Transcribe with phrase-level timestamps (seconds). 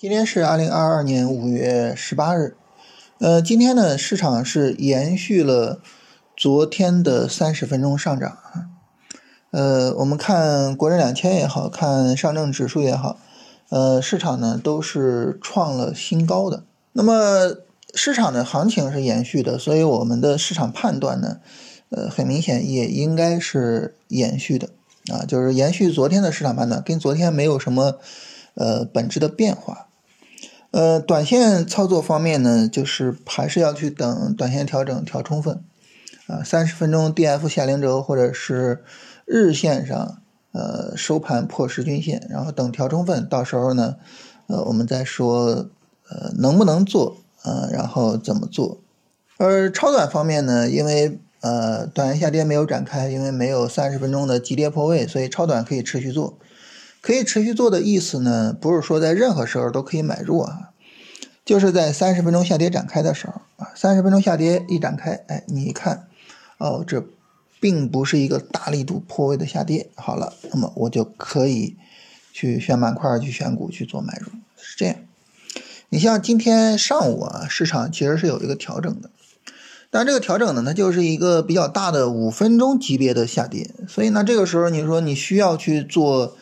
[0.00, 2.56] 今天是二零二二年五月十八日，
[3.18, 5.82] 呃，今天呢，市场是延续了
[6.34, 8.38] 昨天的三十分钟上涨
[9.50, 13.18] 呃，我们看国证两千也好看上证指数也好，
[13.68, 16.62] 呃，市场呢都是创了新高的。
[16.94, 17.56] 那么
[17.94, 21.40] 市场的行情是延续的，所以我们的市场判断呢，
[21.90, 24.70] 呃，很明显也应该是延续的
[25.12, 27.98] 啊，就是延续昨天的市场判断，跟昨天没有什么
[28.54, 29.88] 呃本质的变化。
[30.70, 35.64] 呃，短线操作方面呢，就是还是要去等短线调整调充分，
[36.28, 38.84] 啊，三十分钟 D F 下零轴或者是
[39.24, 43.96] 日线上，呃，收盘破十均线，然后等调充分，到时候呢，
[44.46, 45.68] 呃，我们再说，
[46.08, 48.78] 呃，能不能做，呃，然后怎么做。
[49.38, 56.38] 而超短方面呢，因为呃，短线下跌没有展开，因为没有三十分钟的急跌破位，所以超短可以持续做。
[57.02, 60.70] 可以持续做的意思呢，不是说在任何时候都可以买入啊，
[61.46, 66.08] 就是在三十分钟下跌展开的时候啊，三十分钟下跌一展开，哎，你一看，
[66.58, 67.02] 哦，这
[67.58, 71.76] 并不是一个大力度破位的下跌，好了，那么我就可以
[72.34, 74.26] 去选板块、去选股去做买入，
[74.60, 74.96] 是这样。
[75.88, 79.08] 你像今天上午啊，市场其实是有一个调整的，
[79.90, 86.36] 但这个调整呢，它就是一个比较大的五分钟级别的下跌，所以呢，这个时候你说你需要去做。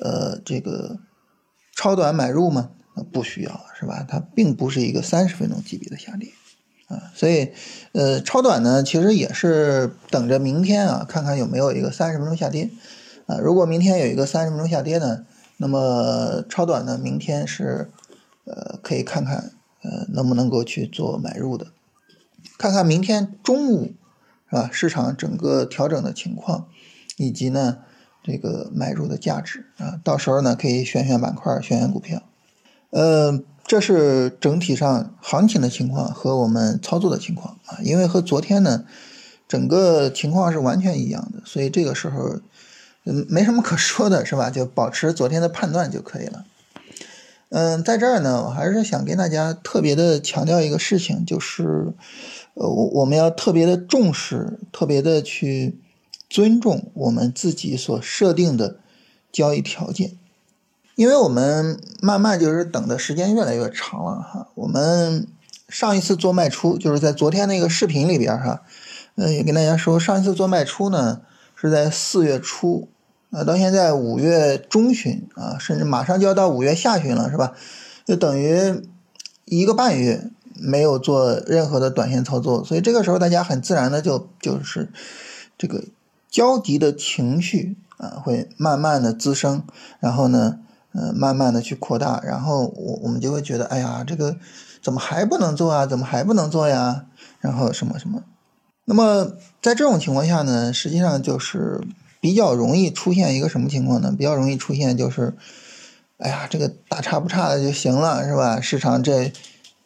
[0.00, 0.98] 呃，这个
[1.74, 2.70] 超短买入吗？
[3.12, 4.06] 不需要，是吧？
[4.08, 6.30] 它并不是一个三十分钟级别的下跌
[6.88, 7.52] 啊，所以
[7.92, 12.70] 呃，超短呢，其实也是等着明天啊，看看有没有一个三十分钟下跌
[13.26, 13.36] 啊。
[13.36, 15.26] 如果明天有一个三十分钟下跌呢，
[15.58, 17.90] 那么超短呢，明天是
[18.44, 19.52] 呃可以看看
[19.82, 21.66] 呃能不能够去做买入的，
[22.56, 23.92] 看看明天中午
[24.48, 24.70] 是吧？
[24.72, 26.68] 市场整个调整的情况，
[27.18, 27.78] 以及呢。
[28.26, 32.20] 这个买入的价值啊，到时候呢可以选选板块，选选股票。
[32.90, 38.84] 呃，这是整体上行情的情况和我们操作的情况啊，因为和昨天呢
[39.46, 42.40] 整个情况是完全一样的，所以这个时候
[43.04, 44.50] 嗯没什么可说的，是吧？
[44.50, 46.44] 就保持昨天的判断就可以了。
[47.50, 51.92] 嗯，在这儿呢，我还是想跟大家特别的强调一个事情，就是
[52.54, 55.78] 呃，我我们要特别的重视，特别的去。
[56.28, 58.78] 尊重我们自己所设定的
[59.30, 60.18] 交易条件，
[60.96, 64.48] 因为我们慢慢就是等的时间越来越长了哈。
[64.54, 65.28] 我们
[65.68, 68.62] 上一次做卖出就是在昨天那个视频里边哈，
[69.14, 71.20] 呃，也跟大家说，上一次做卖出呢
[71.54, 72.88] 是在四月初
[73.30, 77.52] 啊，到现在五月中旬啊，甚至马上就要到五月下旬了，是吧？
[78.04, 78.82] 就等于
[79.44, 84.90] 一个半月没有做任何的短线操作，所以这个时候大家很自然的就就是
[85.56, 85.84] 这个。
[86.36, 89.62] 焦急的情绪啊，会慢慢的滋生，
[90.00, 90.58] 然后呢，
[90.92, 94.36] 呃，慢慢的去扩大，然后我我们就会觉得，哎呀，这个
[94.82, 95.86] 怎么还不能做啊？
[95.86, 97.06] 怎么还不能做呀？
[97.40, 98.22] 然后什么什么？
[98.84, 99.32] 那么
[99.62, 101.80] 在这种情况下呢，实际上就是
[102.20, 104.12] 比较容易出现一个什么情况呢？
[104.14, 105.34] 比较容易出现就是，
[106.18, 108.60] 哎呀，这个大差不差的就行了，是吧？
[108.60, 109.32] 市场这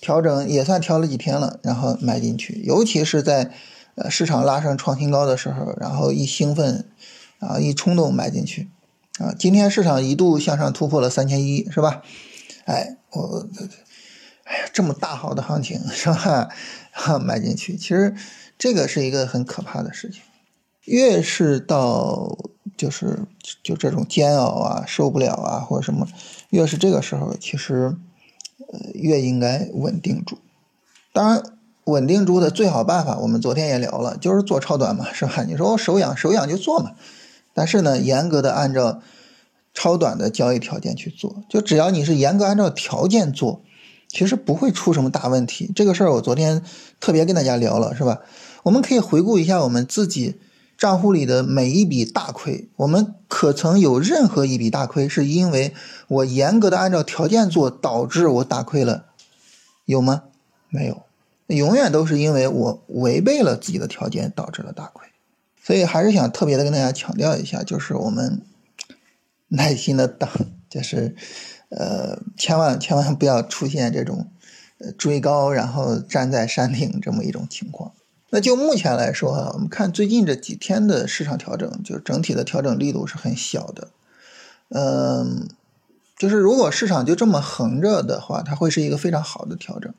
[0.00, 3.50] 调整也算调了几天了，然后买进去，尤其是在。
[4.00, 6.84] 呃，市场拉升创新高的时候，然后一兴奋，
[7.40, 8.68] 啊，一冲动买进去，
[9.18, 12.02] 啊，今天市场一度向上突破了三千一，是吧？
[12.64, 13.48] 哎，我，
[14.44, 16.48] 哎呀，这么大好的行情，是吧？
[16.92, 18.14] 哈 买进去，其实
[18.56, 20.22] 这个是一个很可怕的事情。
[20.84, 22.38] 越是到
[22.76, 23.26] 就是
[23.64, 26.06] 就这种煎熬啊，受不了啊，或者什么，
[26.50, 27.96] 越是这个时候，其实
[28.72, 30.38] 呃越应该稳定住。
[31.12, 31.42] 当然。
[31.88, 35.44] 稳定住的最好办法，我们昨天也聊了，就是做超短嘛，是吧？
[35.44, 36.92] 你说我手痒手痒就做嘛，
[37.54, 39.00] 但是呢，严格的按照
[39.74, 43.62] 超短的交易条件去做，就只要你是严格按照条件做，
[44.08, 45.70] 其实不会出什么大问题。
[45.74, 46.62] 这个事儿我昨天
[47.00, 48.20] 特别跟大家聊了，是吧？
[48.64, 50.40] 我们可以回顾一下我们自己
[50.76, 55.72] 账户里的每一笔大亏，我们可曾有任何一笔大亏是因为
[56.08, 59.06] 我严格的按照条件做导致我大亏了？
[59.86, 60.24] 有吗？
[60.68, 61.07] 没有。
[61.48, 65.06] 永远都是因为我违背了自己的条件，导致了大亏，
[65.62, 68.42] 所以还是想特别的跟大家强调一下，就是我们
[69.48, 70.28] 耐心的等，
[70.68, 71.16] 就是
[71.70, 74.30] 呃，千万千万不要出现这种
[74.96, 77.92] 追高然后站在山顶这么一种情况。
[78.30, 83.88] 那就目前来说啊，我们看最近这几天的市场调整，就整体的调整力度是很小的，
[84.68, 85.48] 嗯，
[86.18, 89.94] 就是如果市场就这么横着的话，它会是一个非常好的调整。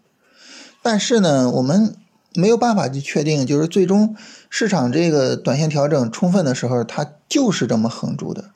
[0.81, 1.95] 但是呢，我们
[2.35, 4.15] 没有办法去确定，就是最终
[4.49, 8.51] 市场这个短线调整充分的时候，它就是这么横住的。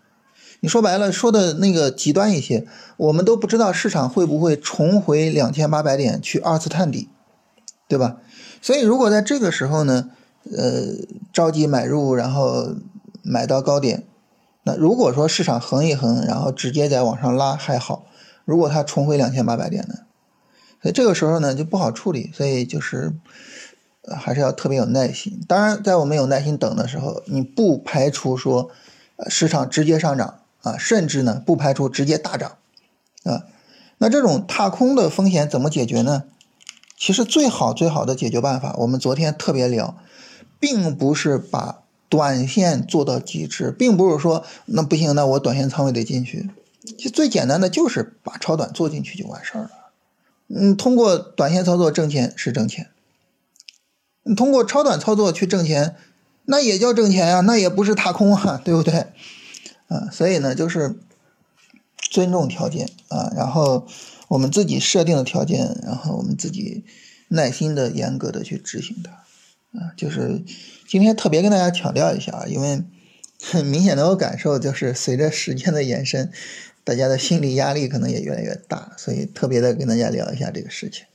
[0.62, 2.66] 你说白了，说的那个极端一些，
[2.96, 7.10] 我们都不知道市场会不会重回两千八百点去二次探底，
[7.90, 8.18] 对吧？
[8.62, 10.10] 所以如果在这个时候呢，
[10.56, 10.94] 呃，
[11.34, 12.76] 着急买入，然后
[13.22, 14.06] 买到高点，
[14.64, 18.06] 那如果说市场横一横，然后直接再往上拉还好；
[18.46, 19.96] 如果它重回两千八百点呢，
[20.84, 23.12] 所以这个时候呢就不好处理，所以就是
[24.16, 25.42] 还是要特别有耐心。
[25.48, 28.70] 当然，在我们有耐心等的时候，你不排除说，
[29.28, 30.42] 市场直接上涨。
[30.64, 32.56] 啊，甚至呢不排除直接大涨，
[33.26, 33.44] 啊，
[33.98, 36.24] 那这种踏空的风险怎么解决呢？
[36.98, 39.98] 其实最好最好的解决办法，我们昨天特别聊，
[40.62, 46.50] 并不是把短线做到极致，并不是说那不行，那我短线仓位得进去。
[46.86, 49.72] 其实最简单的就是把超短做进去就完事儿了。
[50.56, 52.90] 嗯，通过短线操作挣钱是挣钱，
[54.36, 55.96] 通过超短操作去挣钱，
[56.46, 59.08] 那也叫挣钱呀，那也不是踏空啊， 对不对？
[59.88, 60.96] 啊，所以呢，就是
[61.98, 63.88] 尊重条件啊，然后
[64.28, 66.84] 我们自己设定的条件，然后我们自己
[67.30, 69.12] 耐心的、严格的去执行它
[69.80, 69.92] 啊。
[69.98, 70.44] 就是
[70.88, 72.84] 今天特别跟大家强调一下啊，因为
[73.42, 76.32] 很明显的我感受就是，随着时间的延伸，
[76.84, 81.06] 大家的心理压力可能也越来越大，所以特别的跟大家聊一下这个事情。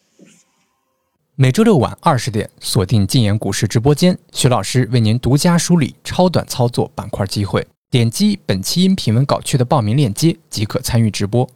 [1.34, 7.66] 每周六晚二十点，锁定禁言股市直播间，徐老师为您独家梳理超短操作板块机会。
[7.90, 11.48] 点击本期音频文稿区的报名链接即可参与直播。